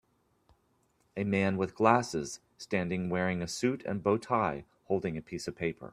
A 1.15 1.23
man 1.23 1.57
with 1.57 1.75
glasses 1.75 2.39
standing 2.57 3.07
wearing 3.11 3.43
a 3.43 3.47
suit 3.47 3.83
and 3.85 4.01
bowtie 4.03 4.63
holding 4.85 5.15
a 5.15 5.21
piece 5.21 5.47
of 5.47 5.55
paper. 5.55 5.89